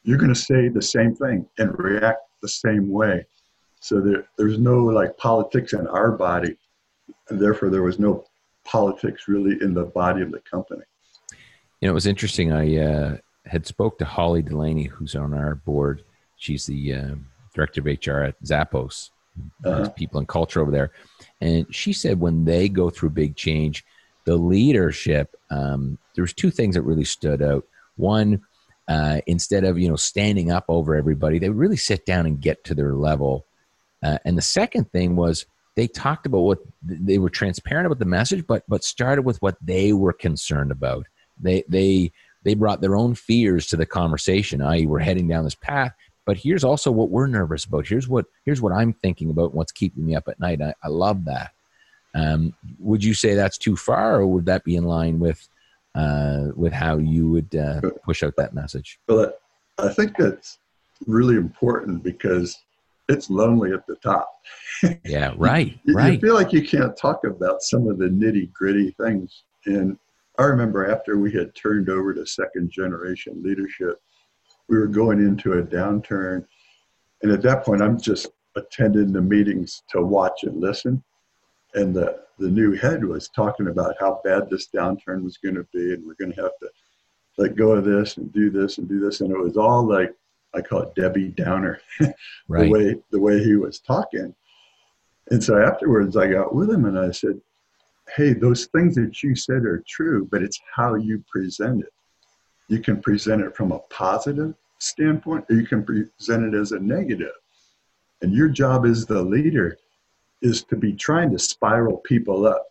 [0.04, 3.24] you're going to say the same thing and react the same way.
[3.80, 6.56] So there, there's no like politics in our body,
[7.28, 8.24] and therefore there was no
[8.64, 10.84] politics really in the body of the company.
[11.80, 12.52] You know, it was interesting.
[12.52, 16.04] I uh, had spoke to Holly Delaney, who's on our board.
[16.36, 17.14] She's the uh,
[17.54, 19.10] director of HR at Zappos,
[19.64, 19.90] uh-huh.
[19.90, 20.92] people and culture over there.
[21.40, 23.84] And she said when they go through big change,
[24.24, 27.66] the leadership, um, there's two things that really stood out.
[27.96, 28.42] One,
[28.88, 32.64] uh, instead of you know standing up over everybody, they really sit down and get
[32.64, 33.44] to their level.
[34.02, 38.04] Uh, and the second thing was they talked about what they were transparent about the
[38.04, 41.06] message, but but started with what they were concerned about.
[41.40, 42.12] They they
[42.44, 44.62] they brought their own fears to the conversation.
[44.62, 45.92] I.e., we're heading down this path,
[46.24, 47.86] but here's also what we're nervous about.
[47.86, 49.54] Here's what here's what I'm thinking about.
[49.54, 50.60] What's keeping me up at night.
[50.60, 51.52] I, I love that.
[52.14, 55.48] Um, would you say that's too far, or would that be in line with
[55.94, 58.98] uh, with how you would uh, push out that message?
[59.08, 59.32] Well,
[59.78, 60.58] I think that's
[61.06, 62.58] really important because
[63.08, 64.30] it's lonely at the top.
[65.04, 66.14] Yeah, right, you, right.
[66.14, 69.42] You feel like you can't talk about some of the nitty gritty things.
[69.66, 69.98] And
[70.42, 74.00] I remember after we had turned over to second generation leadership,
[74.68, 76.44] we were going into a downturn.
[77.22, 81.02] And at that point, I'm just attending the meetings to watch and listen
[81.74, 85.66] and the, the new head was talking about how bad this downturn was going to
[85.72, 86.68] be and we're going to have to
[87.38, 90.12] let go of this and do this and do this and it was all like
[90.54, 91.80] i call it debbie downer
[92.48, 92.64] right.
[92.64, 94.34] the way the way he was talking
[95.30, 97.40] and so afterwards i got with him and i said
[98.16, 101.92] hey those things that you said are true but it's how you present it
[102.68, 106.80] you can present it from a positive standpoint or you can present it as a
[106.80, 107.32] negative.
[108.22, 109.76] and your job as the leader
[110.42, 112.66] is to be trying to spiral people up.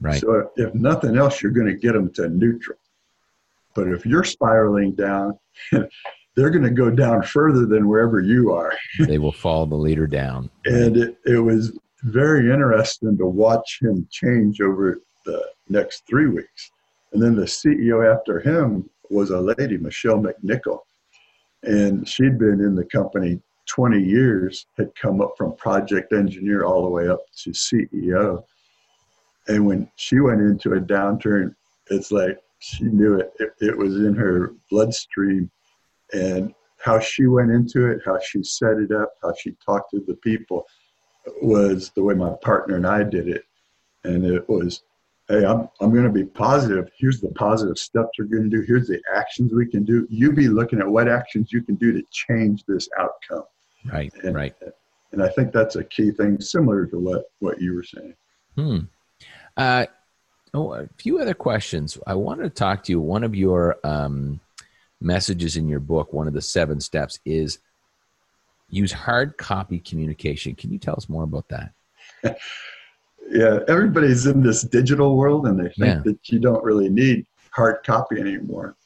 [0.00, 0.20] Right.
[0.20, 2.78] So if nothing else, you're going to get them to neutral.
[3.74, 5.38] But if you're spiraling down,
[5.72, 8.72] they're going to go down further than wherever you are.
[8.98, 10.50] they will follow the leader down.
[10.66, 16.70] And it, it was very interesting to watch him change over the next three weeks.
[17.12, 20.80] And then the CEO after him was a lady, Michelle McNichol.
[21.62, 26.82] And she'd been in the company 20 years had come up from project engineer all
[26.82, 28.44] the way up to CEO.
[29.48, 31.54] And when she went into a downturn,
[31.90, 33.32] it's like she knew it.
[33.38, 35.50] It, it was in her bloodstream.
[36.12, 40.04] And how she went into it, how she set it up, how she talked to
[40.06, 40.66] the people
[41.42, 43.44] was the way my partner and I did it.
[44.04, 44.82] And it was,
[45.28, 46.90] hey, I'm, I'm going to be positive.
[46.98, 48.62] Here's the positive steps we're going to do.
[48.62, 50.06] Here's the actions we can do.
[50.10, 53.44] You be looking at what actions you can do to change this outcome.
[53.90, 54.54] Right, and, right.
[55.12, 58.14] And I think that's a key thing, similar to what, what you were saying.
[58.56, 58.78] Hmm.
[59.56, 59.86] Uh,
[60.52, 61.98] oh, a few other questions.
[62.06, 63.00] I wanted to talk to you.
[63.00, 64.40] One of your um,
[65.00, 67.58] messages in your book, one of the seven steps, is
[68.68, 70.54] use hard copy communication.
[70.54, 71.72] Can you tell us more about that?
[73.30, 76.02] yeah, everybody's in this digital world and they think yeah.
[76.04, 78.76] that you don't really need hard copy anymore.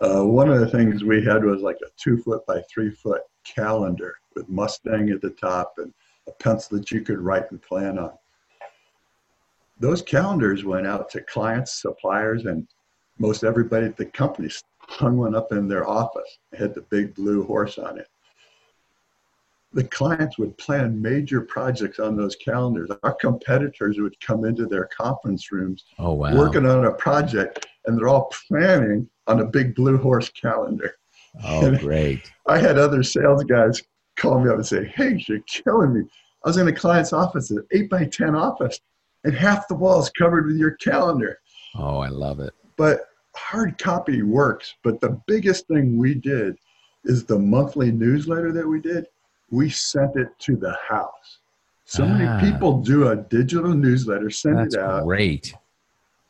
[0.00, 3.22] Uh, one of the things we had was like a two foot by three foot
[3.44, 5.92] calendar with Mustang at the top and
[6.26, 8.12] a pencil that you could write and plan on.
[9.78, 12.66] Those calendars went out to clients, suppliers, and
[13.18, 16.38] most everybody at the company hung one up in their office.
[16.52, 18.08] It had the big blue horse on it.
[19.74, 22.90] The clients would plan major projects on those calendars.
[23.02, 26.36] Our competitors would come into their conference rooms oh, wow.
[26.36, 30.94] working on a project, and they're all planning on a big blue horse calendar.
[31.42, 32.30] Oh, and great.
[32.46, 33.82] I had other sales guys
[34.16, 36.02] call me up and say, Hey, you're killing me.
[36.44, 38.78] I was in a client's office, an 8 by 10 office,
[39.24, 41.38] and half the wall is covered with your calendar.
[41.76, 42.52] Oh, I love it.
[42.76, 44.74] But hard copy works.
[44.84, 46.56] But the biggest thing we did
[47.04, 49.06] is the monthly newsletter that we did,
[49.54, 51.38] we sent it to the house.
[51.84, 55.04] So ah, many people do a digital newsletter, send it out.
[55.04, 55.54] Great.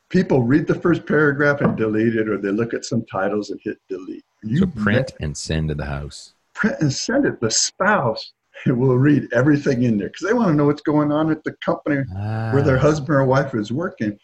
[0.09, 3.59] People read the first paragraph and delete it, or they look at some titles and
[3.63, 4.23] hit delete.
[4.43, 6.33] You so print and send to the house.
[6.53, 7.41] Print and send it.
[7.41, 8.33] The spouse
[8.67, 11.53] will read everything in there because they want to know what's going on at the
[11.53, 12.51] company ah.
[12.51, 12.81] where their ah.
[12.81, 14.17] husband or wife is working.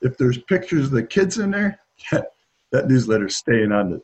[0.00, 1.78] If there's pictures of the kids in there,
[2.10, 2.32] that,
[2.72, 4.02] that newsletter's staying on the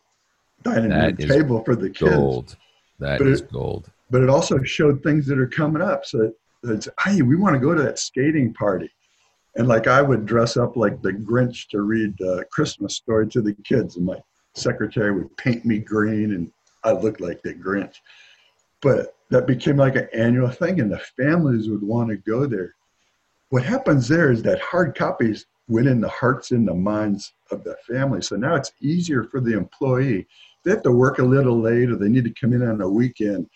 [0.62, 2.14] dining room table for the kids.
[2.14, 2.56] Gold.
[2.98, 3.90] That but is it, gold.
[4.10, 6.06] But it also showed things that are coming up.
[6.06, 8.90] So it's, hey, we want to go to that skating party.
[9.56, 13.40] And like I would dress up like the Grinch to read a Christmas story to
[13.40, 14.18] the kids, and my
[14.54, 16.52] secretary would paint me green, and
[16.84, 17.96] I looked like the Grinch.
[18.82, 22.74] But that became like an annual thing, and the families would want to go there.
[23.48, 27.64] What happens there is that hard copies went in the hearts and the minds of
[27.64, 28.22] the family.
[28.22, 30.26] So now it's easier for the employee.
[30.64, 32.88] They have to work a little late or they need to come in on a
[32.88, 33.48] weekend.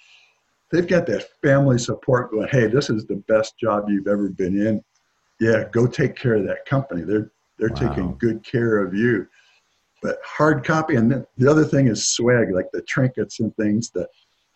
[0.71, 4.67] They've got that family support going, hey, this is the best job you've ever been
[4.67, 4.85] in.
[5.41, 7.03] Yeah, go take care of that company.
[7.03, 7.89] They're they're wow.
[7.89, 9.27] taking good care of you.
[10.03, 13.91] But hard copy, and then the other thing is swag, like the trinkets and things,
[13.91, 14.09] the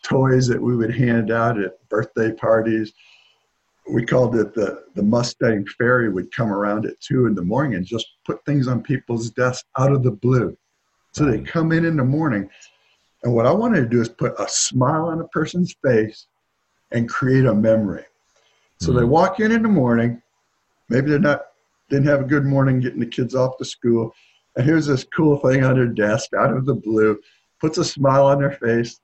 [0.03, 2.93] toys that we would hand out at birthday parties
[3.89, 7.75] we called it the, the Mustang Fairy would come around at two in the morning
[7.75, 10.57] and just put things on people's desks out of the blue.
[11.13, 12.49] So they come in in the morning.
[13.25, 16.27] And what I wanted to do is put a smile on a person's face
[16.93, 18.05] and create a memory.
[18.81, 18.99] So mm-hmm.
[18.99, 20.23] they walk in in the morning.
[20.91, 21.47] Maybe they're not,
[21.89, 24.15] didn't have a good morning getting the kids off to school.
[24.57, 27.19] And here's this cool thing on their desk out of the blue,
[27.61, 29.01] puts a smile on their face.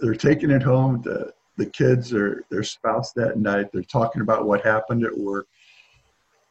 [0.00, 3.70] They're taking it home to the kids or their spouse that night.
[3.72, 5.46] They're talking about what happened at work.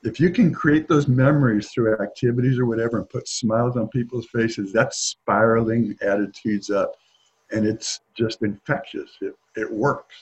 [0.03, 4.27] If you can create those memories through activities or whatever and put smiles on people's
[4.27, 6.95] faces, that's spiraling attitudes up.
[7.51, 9.12] And it's just infectious.
[9.21, 10.15] It, it works.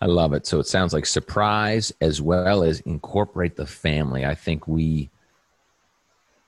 [0.00, 0.46] I love it.
[0.46, 4.24] So it sounds like surprise as well as incorporate the family.
[4.24, 5.10] I think we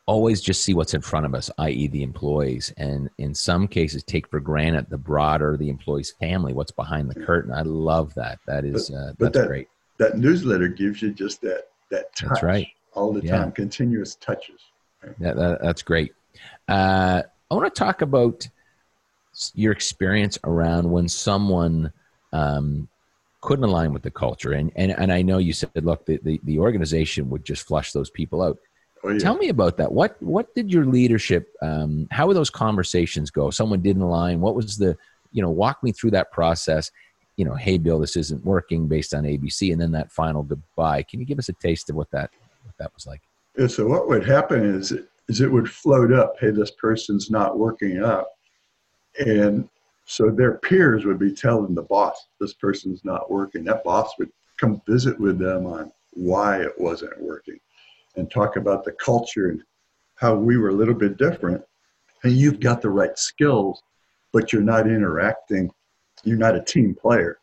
[0.09, 4.03] always just see what's in front of us, i.e., the employees, and in some cases
[4.03, 7.53] take for granted the broader the employee's family, what's behind the curtain.
[7.53, 8.39] I love that.
[8.47, 9.69] That is but, uh, but that's that, great.
[9.99, 12.29] That newsletter gives you just that that touch.
[12.31, 12.69] That's right.
[12.95, 13.39] All the yeah.
[13.39, 14.61] time, continuous touches.
[15.03, 15.15] Right?
[15.21, 16.13] Yeah, that, that's great.
[16.69, 18.49] Uh, I want to talk about
[19.55, 21.93] your experience around when someone
[22.33, 22.89] um,
[23.41, 26.41] couldn't align with the culture, and and and I know you said, look, the, the,
[26.45, 28.59] the organization would just flush those people out
[29.05, 29.19] Oh, yeah.
[29.19, 29.93] Tell me about that.
[29.93, 31.53] What what did your leadership?
[31.63, 33.51] Um, how were those conversations go?
[33.51, 34.41] Someone didn't align.
[34.41, 34.97] What was the
[35.33, 35.51] you know?
[35.51, 36.91] Walk me through that process.
[37.37, 41.03] You know, hey Bill, this isn't working based on ABC, and then that final goodbye.
[41.03, 42.31] Can you give us a taste of what that
[42.65, 43.21] what that was like?
[43.57, 44.93] Yeah, so what would happen is
[45.29, 46.35] is it would float up.
[46.41, 48.33] Hey, this person's not working up,
[49.19, 49.69] and
[50.05, 53.65] so their peers would be telling the boss, this person's not working.
[53.65, 57.61] That boss would come visit with them on why it wasn't working
[58.17, 59.63] and talk about the culture and
[60.17, 61.63] how we were a little bit different.
[62.25, 63.83] And you've got the right skills,
[64.33, 65.71] but you're not interacting
[66.25, 67.39] you're not a team player.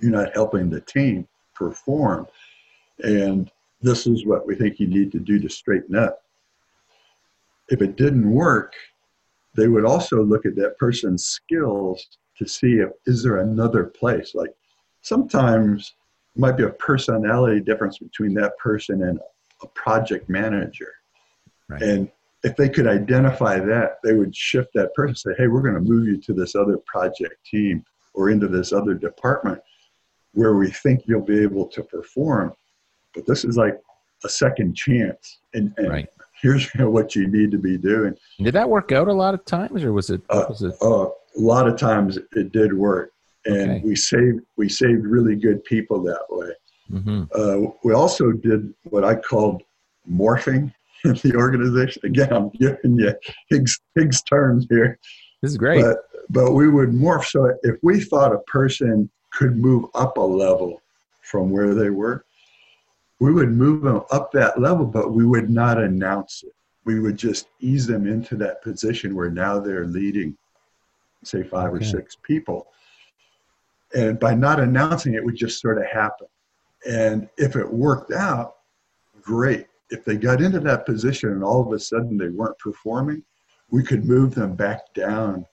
[0.00, 2.26] You're not helping the team perform.
[3.00, 3.50] And
[3.80, 6.20] this is what we think you need to do to straighten up.
[7.68, 8.74] If it didn't work,
[9.54, 14.34] they would also look at that person's skills to see if is there another place.
[14.34, 14.52] Like
[15.02, 15.94] sometimes
[16.34, 19.20] it might be a personality difference between that person and
[19.62, 20.92] a project manager.
[21.68, 21.82] Right.
[21.82, 22.10] And
[22.42, 25.80] if they could identify that, they would shift that person, say, hey, we're going to
[25.80, 29.60] move you to this other project team or into this other department
[30.32, 32.52] where we think you'll be able to perform.
[33.14, 33.80] But this is like
[34.24, 35.38] a second chance.
[35.54, 36.08] And, and right.
[36.44, 38.14] Here's what you need to be doing.
[38.38, 40.74] Did that work out a lot of times or was it, uh, was it?
[40.80, 43.10] Uh, a lot of times it did work.
[43.46, 43.82] And okay.
[43.84, 46.50] we saved we saved really good people that way.
[46.90, 47.24] Mm-hmm.
[47.34, 49.62] Uh, we also did what I called
[50.10, 50.72] morphing
[51.04, 52.02] in the organization.
[52.04, 53.12] Again, I'm giving you
[53.50, 54.98] Higgs, Higgs terms here.
[55.42, 55.82] This is great.
[55.82, 55.98] But,
[56.30, 57.26] but we would morph.
[57.26, 60.80] So if we thought a person could move up a level
[61.20, 62.24] from where they were,
[63.24, 66.54] we would move them up that level, but we would not announce it.
[66.84, 70.36] We would just ease them into that position where now they're leading,
[71.22, 71.84] say, five okay.
[71.84, 72.68] or six people.
[73.94, 76.26] And by not announcing it, it would just sort of happen.
[76.88, 78.56] And if it worked out,
[79.22, 83.22] great if they got into that position and all of a sudden they weren't performing,
[83.70, 85.46] we could move them back down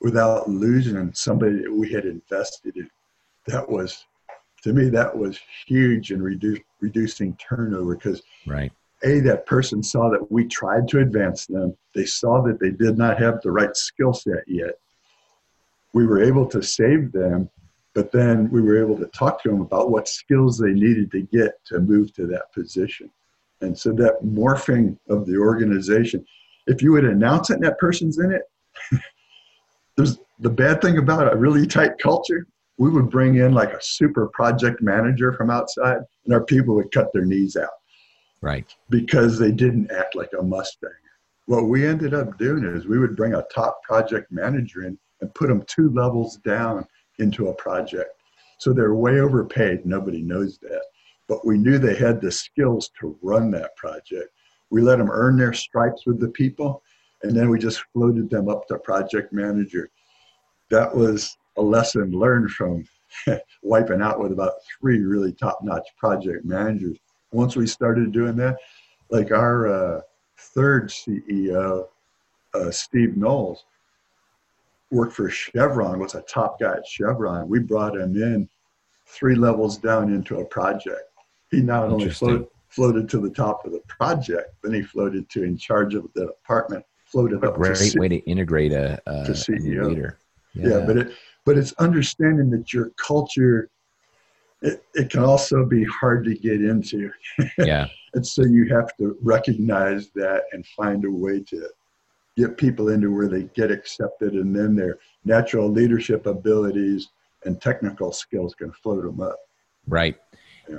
[0.00, 2.90] without losing somebody that we had invested in.
[3.46, 4.04] That was,
[4.62, 8.72] to me, that was huge in reduce, reducing turnover because right.
[9.04, 11.76] A, that person saw that we tried to advance them.
[11.94, 14.78] They saw that they did not have the right skill set yet.
[15.92, 17.50] We were able to save them,
[17.94, 21.22] but then we were able to talk to them about what skills they needed to
[21.22, 23.10] get to move to that position.
[23.60, 26.24] And so that morphing of the organization,
[26.66, 28.42] if you would announce it and that person's in it,
[29.96, 32.46] there's the bad thing about a really tight culture,
[32.78, 36.92] we would bring in like a super project manager from outside and our people would
[36.92, 37.70] cut their knees out.
[38.42, 38.72] Right.
[38.90, 40.90] Because they didn't act like a Mustang.
[41.46, 45.34] What we ended up doing is we would bring a top project manager in and
[45.34, 46.86] put them two levels down
[47.18, 48.10] into a project.
[48.58, 49.86] So they're way overpaid.
[49.86, 50.82] Nobody knows that
[51.28, 54.30] but we knew they had the skills to run that project.
[54.70, 56.82] We let them earn their stripes with the people,
[57.22, 59.90] and then we just floated them up to project manager.
[60.70, 62.84] That was a lesson learned from
[63.62, 66.98] wiping out with about three really top-notch project managers.
[67.32, 68.56] Once we started doing that,
[69.10, 70.00] like our uh,
[70.38, 71.86] third CEO,
[72.54, 73.64] uh, Steve Knowles,
[74.90, 77.48] worked for Chevron, was a top guy at Chevron.
[77.48, 78.48] We brought him in
[79.06, 81.10] three levels down into a project
[81.50, 85.42] he not only float, floated to the top of the project, then he floated to
[85.42, 86.84] in charge of the department.
[87.04, 89.84] Floated a up great to way to integrate a, a, to CEO.
[89.84, 90.18] A leader.
[90.54, 90.68] Yeah.
[90.68, 91.12] yeah, but it
[91.46, 93.70] but it's understanding that your culture
[94.62, 97.10] it, it can also be hard to get into.
[97.58, 97.88] Yeah.
[98.14, 101.68] and so you have to recognize that and find a way to
[102.36, 107.08] get people into where they get accepted and then their natural leadership abilities
[107.44, 109.38] and technical skills can float them up.
[109.86, 110.16] Right.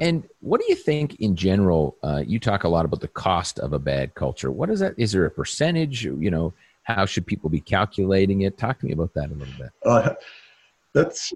[0.01, 1.95] And what do you think in general?
[2.03, 4.51] Uh, you talk a lot about the cost of a bad culture.
[4.51, 4.95] What is that?
[4.97, 6.03] Is there a percentage?
[6.03, 6.53] You know,
[6.83, 8.57] how should people be calculating it?
[8.57, 9.69] Talk to me about that a little bit.
[9.85, 10.13] Uh,
[10.97, 11.33] that's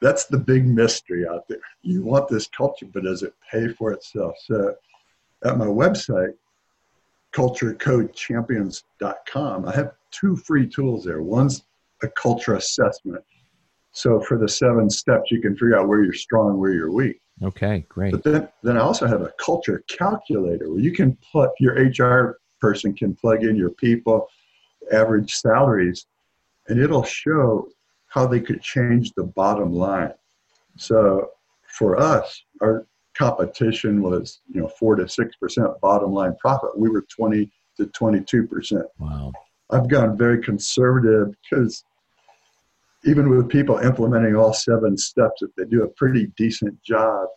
[0.00, 1.60] that's the big mystery out there.
[1.82, 4.34] You want this culture, but does it pay for itself?
[4.44, 4.74] So,
[5.44, 6.34] at my website,
[7.32, 11.22] culturecodechampions.com, I have two free tools there.
[11.22, 11.62] One's
[12.02, 13.22] a culture assessment.
[13.92, 17.20] So for the seven steps, you can figure out where you're strong, where you're weak.
[17.42, 18.12] Okay, great.
[18.12, 22.40] But then, then I also have a culture calculator where you can plug your HR
[22.60, 24.26] person can plug in your people,
[24.92, 26.06] average salaries,
[26.68, 27.68] and it'll show
[28.14, 30.14] how they could change the bottom line.
[30.76, 31.30] So
[31.66, 36.78] for us, our competition was you know four to six percent bottom line profit.
[36.78, 38.86] We were twenty to twenty two percent.
[39.00, 39.32] Wow.
[39.70, 41.84] I've gone very conservative because
[43.04, 47.28] even with people implementing all seven steps, if they do a pretty decent job,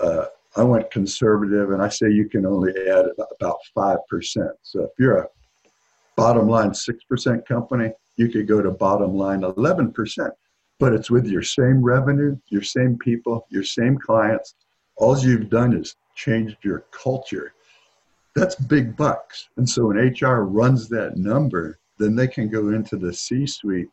[0.00, 0.26] uh,
[0.56, 3.06] I went conservative and I say you can only add
[3.40, 3.98] about 5%.
[4.62, 5.28] So if you're a
[6.16, 10.30] bottom line 6% company, you could go to bottom line 11%,
[10.78, 14.54] but it's with your same revenue, your same people, your same clients.
[14.96, 17.52] All you've done is changed your culture.
[18.34, 19.48] That's big bucks.
[19.56, 23.88] And so when HR runs that number, then they can go into the C suite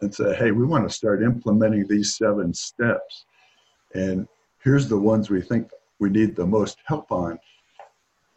[0.00, 3.24] and say, hey, we want to start implementing these seven steps.
[3.94, 4.26] And
[4.62, 5.70] here's the ones we think
[6.00, 7.38] we need the most help on.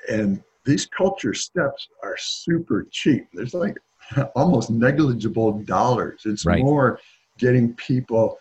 [0.09, 3.27] And these culture steps are super cheap.
[3.33, 3.77] There's like
[4.35, 6.21] almost negligible dollars.
[6.25, 6.63] It's right.
[6.63, 6.99] more
[7.37, 8.37] getting people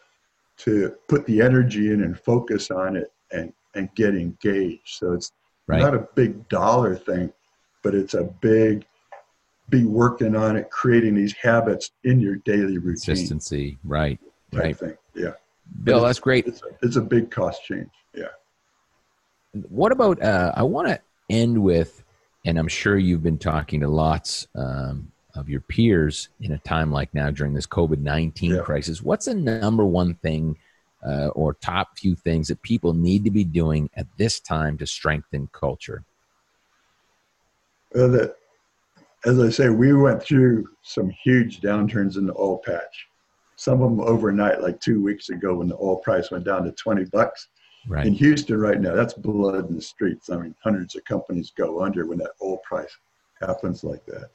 [0.59, 4.89] to put the energy in and focus on it and, and get engaged.
[4.89, 5.33] So it's
[5.67, 5.81] right.
[5.81, 7.33] not a big dollar thing,
[7.83, 8.87] but it's a big
[9.69, 12.95] be working on it, creating these habits in your daily routine.
[12.95, 14.19] Consistency, right?
[14.53, 14.77] Right.
[14.77, 14.97] Thing.
[15.15, 15.33] Yeah.
[15.83, 16.47] Bill, that's great.
[16.47, 17.91] It's a, it's a, big cost change.
[18.15, 18.27] Yeah.
[19.69, 20.23] What about?
[20.23, 22.05] Uh, I want to end with,
[22.45, 26.91] and I'm sure you've been talking to lots um, of your peers in a time
[26.91, 28.61] like now during this COVID 19 yeah.
[28.61, 29.03] crisis.
[29.03, 30.57] What's the number one thing?
[31.07, 34.87] Uh, or top few things that people need to be doing at this time to
[34.87, 36.03] strengthen culture?
[37.95, 38.37] Well, that
[39.27, 43.09] as I say, we went through some huge downturns in the oil patch.
[43.57, 46.73] Some of them overnight, like two weeks ago when the oil price went down to
[46.73, 47.49] 20 bucks.
[47.89, 48.07] Right.
[48.07, 50.31] In Houston right now, that's blood in the streets.
[50.31, 52.97] I mean, hundreds of companies go under when that oil price
[53.41, 54.31] happens like that.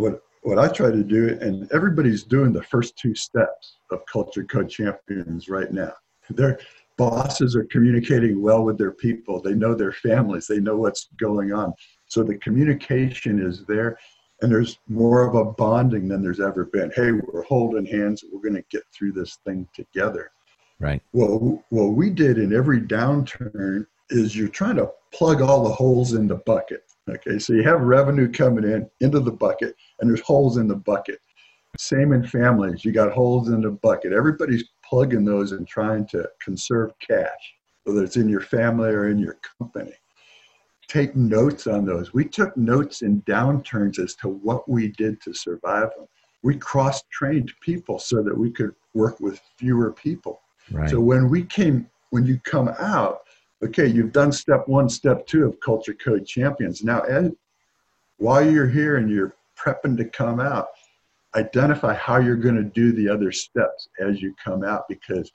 [0.00, 4.44] What what I try to do, and everybody's doing the first two steps of Culture
[4.44, 5.92] Code Champions right now.
[6.30, 6.58] Their
[6.96, 9.40] bosses are communicating well with their people.
[9.40, 10.46] They know their families.
[10.46, 11.74] They know what's going on.
[12.06, 13.98] So the communication is there,
[14.40, 16.90] and there's more of a bonding than there's ever been.
[16.94, 18.24] Hey, we're holding hands.
[18.32, 20.30] We're going to get through this thing together.
[20.78, 21.02] Right.
[21.12, 26.14] Well, what we did in every downturn is you're trying to plug all the holes
[26.14, 26.84] in the bucket.
[27.08, 30.76] Okay, so you have revenue coming in into the bucket, and there's holes in the
[30.76, 31.18] bucket.
[31.78, 34.12] Same in families, you got holes in the bucket.
[34.12, 39.18] Everybody's plugging those and trying to conserve cash, whether it's in your family or in
[39.18, 39.92] your company
[40.90, 42.12] take notes on those.
[42.12, 46.08] We took notes in downturns as to what we did to survive them.
[46.42, 50.40] We cross trained people so that we could work with fewer people.
[50.72, 50.90] Right.
[50.90, 53.20] So when we came, when you come out,
[53.62, 56.82] okay, you've done step one, step two of Culture Code Champions.
[56.82, 57.34] Now, Ed,
[58.18, 60.68] while you're here and you're prepping to come out,
[61.34, 65.30] identify how you're going to do the other steps as you come out because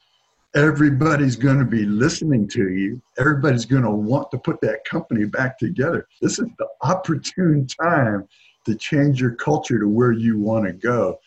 [0.56, 3.02] everybody's going to be listening to you.
[3.18, 6.08] Everybody's going to want to put that company back together.
[6.22, 8.28] This is the opportune time
[8.66, 11.20] to change your culture to where you want to go.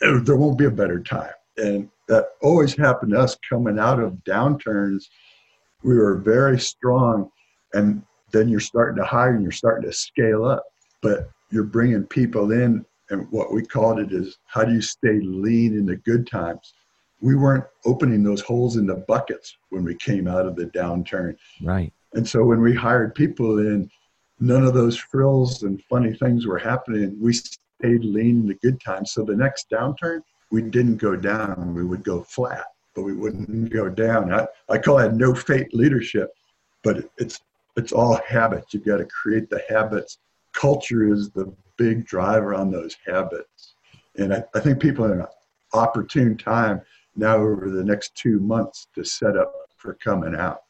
[0.00, 1.32] There won't be a better time.
[1.56, 5.04] And that always happened to us coming out of downturns.
[5.82, 7.30] We were very strong,
[7.74, 8.02] and
[8.32, 10.64] then you're starting to hire and you're starting to scale up.
[11.02, 15.20] But you're bringing people in, and what we called it is how do you stay
[15.20, 16.74] lean in the good times?
[17.20, 21.36] we weren't opening those holes in the buckets when we came out of the downturn.
[21.62, 21.92] Right.
[22.14, 23.90] And so when we hired people in,
[24.38, 27.16] none of those frills and funny things were happening.
[27.20, 29.12] We stayed lean in the good times.
[29.12, 30.20] So the next downturn,
[30.50, 31.74] we didn't go down.
[31.74, 32.66] We would go flat,
[32.96, 34.32] but we wouldn't go down.
[34.32, 36.30] I, I call that no fate leadership,
[36.82, 37.40] but it's
[37.76, 38.72] it's all habits.
[38.72, 40.18] You've got to create the habits.
[40.54, 43.74] Culture is the big driver on those habits.
[44.16, 45.26] And I, I think people are in an
[45.74, 46.80] opportune time
[47.16, 50.62] now over the next two months to set up for coming out.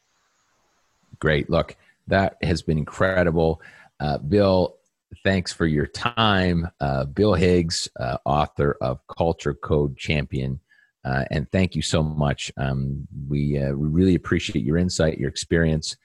[1.21, 1.49] Great.
[1.49, 1.77] Look,
[2.09, 3.63] that has been incredible.
[4.01, 4.75] Uh, Bill,
[5.23, 6.69] thanks for your time.
[6.81, 10.59] Uh, Bill Higgs, uh, author of Culture Code Champion.
[11.07, 12.51] Uh, and thank you so much.
[12.57, 15.97] Um, we, uh, we really appreciate your insight, your experience,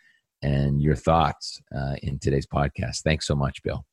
[0.44, 3.02] and your thoughts uh, in today's podcast.
[3.02, 3.86] Thanks so much, Bill.